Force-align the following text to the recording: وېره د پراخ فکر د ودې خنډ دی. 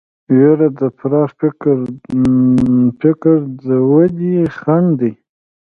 وېره 0.35 0.67
د 0.79 0.81
پراخ 0.97 1.29
فکر 3.01 3.35
د 3.65 3.65
ودې 3.91 4.37
خنډ 4.57 4.89
دی. 4.99 5.11